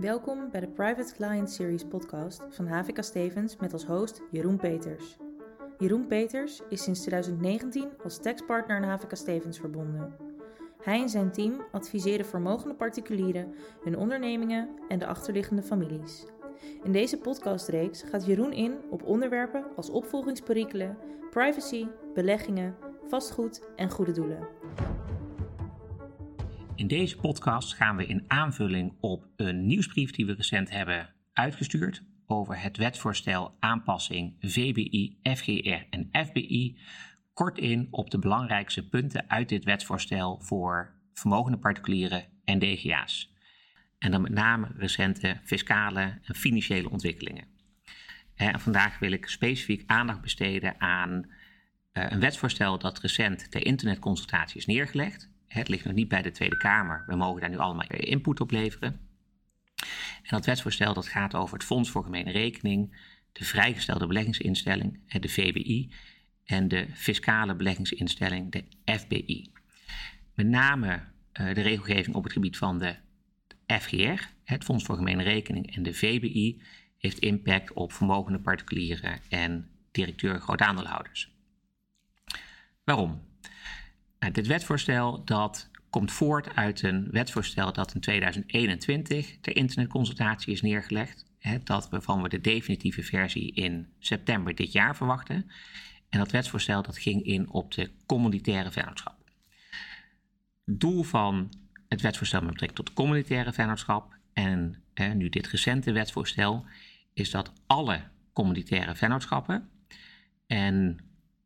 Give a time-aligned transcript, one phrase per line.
[0.00, 5.16] Welkom bij de Private Client Series podcast van HVK Stevens met als host Jeroen Peters.
[5.78, 10.16] Jeroen Peters is sinds 2019 als taxpartner aan HVK Stevens verbonden.
[10.82, 16.26] Hij en zijn team adviseren vermogende particulieren, hun ondernemingen en de achterliggende families.
[16.82, 20.98] In deze podcastreeks gaat Jeroen in op onderwerpen als opvolgingsperikelen,
[21.30, 22.76] privacy, beleggingen,
[23.06, 24.48] vastgoed en goede doelen.
[26.80, 32.02] In deze podcast gaan we in aanvulling op een nieuwsbrief die we recent hebben uitgestuurd
[32.26, 36.78] over het wetsvoorstel aanpassing VBI, FGR en FBI
[37.32, 43.34] kort in op de belangrijkste punten uit dit wetsvoorstel voor vermogende particulieren en DGA's.
[43.98, 47.44] En dan met name recente fiscale en financiële ontwikkelingen.
[48.34, 51.30] En vandaag wil ik specifiek aandacht besteden aan
[51.92, 55.30] eh, een wetsvoorstel dat recent ter internetconsultatie is neergelegd.
[55.52, 57.04] Het ligt nog niet bij de Tweede Kamer.
[57.06, 59.00] We mogen daar nu allemaal input op leveren.
[60.22, 62.96] En dat wetsvoorstel dat gaat over het Fonds voor Gemene Rekening,
[63.32, 65.92] de vrijgestelde beleggingsinstelling, de VBI,
[66.44, 68.64] en de fiscale beleggingsinstelling, de
[68.98, 69.52] FBI.
[70.34, 72.96] Met name uh, de regelgeving op het gebied van de
[73.66, 76.62] FGR, het Fonds voor Gemene Rekening, en de VBI
[76.98, 81.30] heeft impact op vermogende particulieren en directeur grootaandeelhouders.
[82.84, 83.29] Waarom?
[84.28, 91.24] Dit wetsvoorstel dat komt voort uit een wetsvoorstel dat in 2021 ter internetconsultatie is neergelegd.
[91.38, 95.50] Hè, dat waarvan we de definitieve versie in september dit jaar verwachten.
[96.08, 99.16] En dat wetsvoorstel dat ging in op de communitaire vennootschap.
[100.64, 101.52] Doel van
[101.88, 106.66] het wetsvoorstel met betrekking tot communitaire vennootschap en hè, nu dit recente wetsvoorstel
[107.12, 109.68] is dat alle communitaire vennootschappen
[110.46, 110.98] en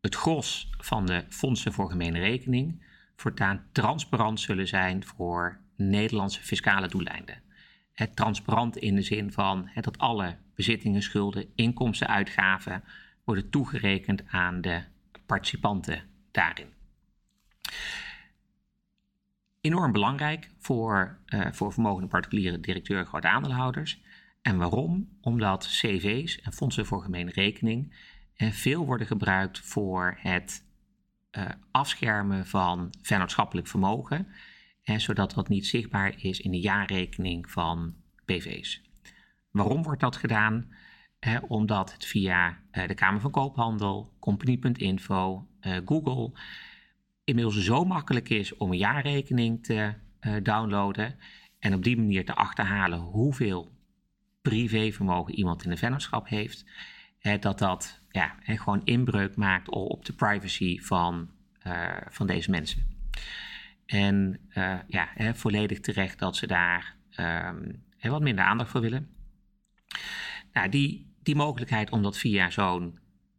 [0.00, 2.82] het gros van de fondsen voor gemene rekening
[3.16, 7.42] voortaan transparant zullen zijn voor Nederlandse fiscale doeleinden.
[7.92, 12.84] Het transparant in de zin van dat alle bezittingen, schulden, inkomsten, uitgaven
[13.24, 14.82] worden toegerekend aan de
[15.26, 16.66] participanten daarin.
[19.60, 24.00] Enorm belangrijk voor, uh, voor vermogende particuliere directeur grote aandeelhouders.
[24.42, 25.08] En waarom?
[25.20, 27.92] Omdat CV's en fondsen voor gemene rekening en
[28.40, 30.64] veel worden gebruikt voor het
[31.38, 34.26] uh, afschermen van vennootschappelijk vermogen,
[34.82, 38.82] en zodat dat niet zichtbaar is in de jaarrekening van BV's.
[39.50, 40.72] Waarom wordt dat gedaan?
[41.18, 46.32] Eh, omdat het via uh, de Kamer van Koophandel, Company.info, uh, Google
[47.24, 49.94] inmiddels zo makkelijk is om een jaarrekening te
[50.42, 51.18] downloaden
[51.58, 53.72] en op die manier te achterhalen hoeveel
[54.42, 56.64] privévermogen iemand in de vennootschap heeft,
[57.40, 61.30] dat dat ja, en gewoon inbreuk maakt op de privacy van,
[61.66, 62.86] uh, van deze mensen.
[63.86, 69.08] En uh, ja, hè, volledig terecht dat ze daar um, wat minder aandacht voor willen.
[70.52, 72.98] Nou, die, die mogelijkheid om dat via zo'n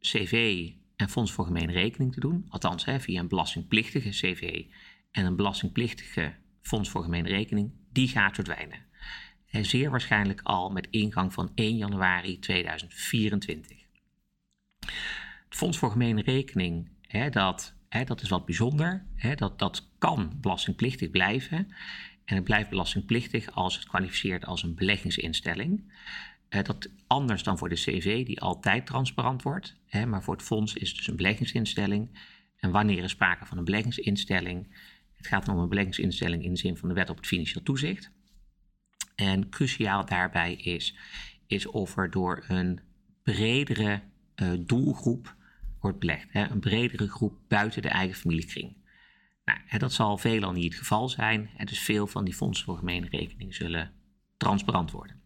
[0.00, 4.64] CV en Fonds voor Gemene Rekening te doen, althans hè, via een belastingplichtige CV
[5.10, 8.78] en een belastingplichtige Fonds voor Gemene Rekening, die gaat verdwijnen.
[9.50, 13.81] En zeer waarschijnlijk al met ingang van 1 januari 2024.
[15.48, 19.06] Het Fonds voor Gemene Rekening, hè, dat, hè, dat is wat bijzonder.
[19.16, 21.68] Hè, dat, dat kan belastingplichtig blijven.
[22.24, 25.92] En het blijft belastingplichtig als het kwalificeert als een beleggingsinstelling.
[26.50, 29.76] Uh, dat anders dan voor de CV, die altijd transparant wordt.
[29.86, 32.18] Hè, maar voor het fonds is het dus een beleggingsinstelling.
[32.56, 34.76] En wanneer er sprake van een beleggingsinstelling?
[35.12, 38.10] Het gaat om een beleggingsinstelling in de zin van de wet op het financieel toezicht.
[39.14, 40.96] En cruciaal daarbij is,
[41.46, 42.80] is of er door een
[43.22, 44.00] bredere
[44.58, 45.36] doelgroep
[45.80, 46.26] wordt belegd.
[46.30, 48.76] Hè, een bredere groep buiten de eigen familiekring.
[49.44, 51.50] Nou, dat zal veelal niet het geval zijn.
[51.64, 53.92] Dus veel van die fondsen voor gemene rekening zullen
[54.36, 55.20] transparant worden.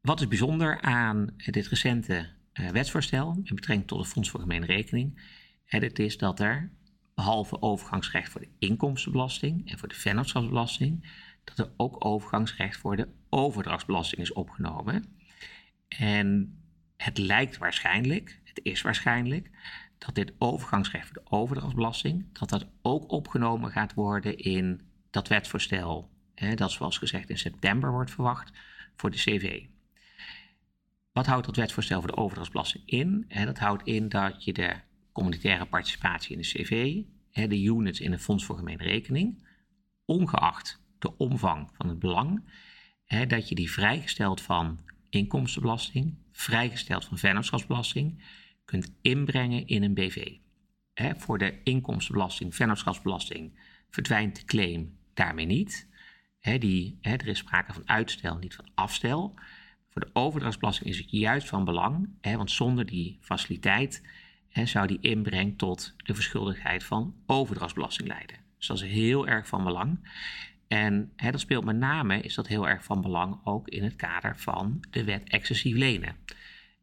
[0.00, 4.66] Wat is bijzonder aan dit recente uh, wetsvoorstel met betrekking tot het Fonds voor Gemene
[4.66, 5.20] Rekening?
[5.64, 6.70] Het is dat er,
[7.14, 11.10] behalve overgangsrecht voor de inkomstenbelasting en voor de vennootschapsbelasting,
[11.44, 15.04] dat er ook overgangsrecht voor de overdrachtsbelasting is opgenomen.
[15.88, 16.59] En
[17.02, 19.50] het lijkt waarschijnlijk, het is waarschijnlijk,
[19.98, 24.80] dat dit overgangsrecht voor de overdrachtsbelasting, dat dat ook opgenomen gaat worden in
[25.10, 28.52] dat wetsvoorstel, hè, dat zoals gezegd in september wordt verwacht
[28.96, 29.64] voor de CV.
[31.12, 33.24] Wat houdt dat wetsvoorstel voor de overdrachtsbelasting in?
[33.28, 34.76] Hè, dat houdt in dat je de
[35.12, 39.46] communitaire participatie in de CV, hè, de units in het Fonds voor Gemene Rekening,
[40.04, 42.44] ongeacht de omvang van het belang,
[43.28, 44.78] dat je die vrijgesteld van
[45.10, 48.22] inkomstenbelasting, vrijgesteld van vennootschapsbelasting,
[48.64, 50.36] kunt inbrengen in een BV.
[51.16, 53.58] voor de inkomstenbelasting, vennootschapsbelasting
[53.90, 55.88] verdwijnt de claim daarmee niet.
[56.40, 59.34] die, er is sprake van uitstel, niet van afstel.
[59.88, 64.02] Voor de overdrachtsbelasting is het juist van belang, want zonder die faciliteit
[64.64, 68.36] zou die inbreng tot de verschuldigheid van overdrachtsbelasting leiden.
[68.58, 69.98] Dus dat is heel erg van belang.
[70.70, 73.96] En hè, dat speelt met name, is dat heel erg van belang ook in het
[73.96, 76.16] kader van de wet excessief lenen.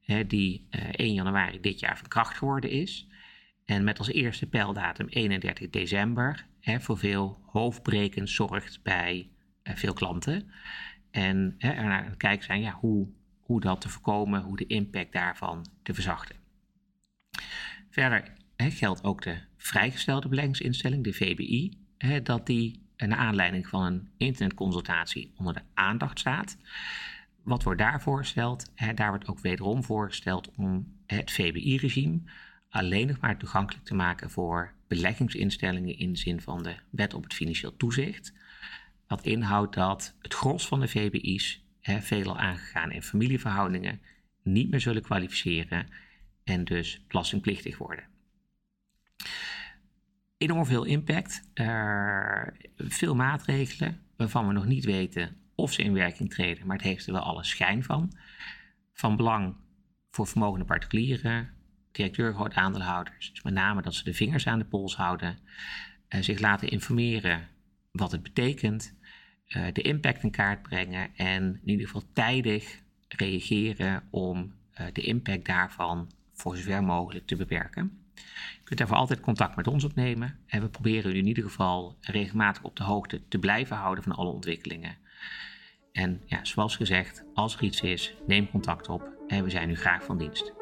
[0.02, 3.08] Hè, die eh, 1 januari dit jaar van kracht geworden is.
[3.66, 9.30] En met als eerste pijldatum 31 december hè, voor veel hoofdbrekens zorgt bij
[9.64, 10.52] eh, veel klanten.
[11.12, 13.08] En hè, er naar het kijken zijn ja, hoe,
[13.40, 16.36] hoe dat te voorkomen, hoe de impact daarvan te verzachten.
[17.90, 21.78] Verder geldt ook de vrijgestelde beleggingsinstelling, de VBI,
[22.24, 26.58] dat die naar aanleiding van een internetconsultatie onder de aandacht staat.
[27.44, 28.72] Wat wordt daar voorgesteld?
[28.96, 32.20] Daar wordt ook wederom voorgesteld om het VBI-regime
[32.70, 37.24] alleen nog maar toegankelijk te maken voor beleggingsinstellingen in de zin van de wet op
[37.24, 38.34] het financieel toezicht.
[39.08, 44.02] Wat inhoudt dat het gros van de VBI's, hè, veelal aangegaan in familieverhoudingen,
[44.44, 45.88] niet meer zullen kwalificeren
[46.44, 48.06] en dus belastingplichtig worden.
[50.38, 51.50] Enorm veel impact,
[52.78, 57.08] veel maatregelen waarvan we nog niet weten of ze in werking treden, maar het heeft
[57.08, 58.14] er wel alle schijn van.
[58.94, 59.56] Van belang
[60.10, 61.50] voor vermogende particulieren,
[61.92, 63.30] directeur groot aandeelhouders.
[63.30, 65.38] Dus met name dat ze de vingers aan de pols houden,
[66.10, 67.48] uh, zich laten informeren
[67.92, 68.96] wat het betekent,
[69.48, 75.02] uh, de impact in kaart brengen en in ieder geval tijdig reageren om uh, de
[75.02, 78.07] impact daarvan voor zover mogelijk te beperken.
[78.54, 81.98] Je kunt daarvoor altijd contact met ons opnemen en we proberen u in ieder geval
[82.02, 84.98] regelmatig op de hoogte te blijven houden van alle ontwikkelingen.
[85.92, 89.76] En ja, zoals gezegd, als er iets is, neem contact op en we zijn u
[89.76, 90.54] graag van dienst.